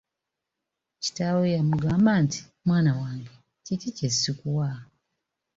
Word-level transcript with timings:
Kitaawe 1.03 1.45
yamugamba 1.55 2.11
nti, 2.23 2.39
“Mwana 2.67 2.91
wange, 3.01 3.33
kiki 3.65 3.89
kye 3.97 4.09
sikuwa?” 4.19 4.69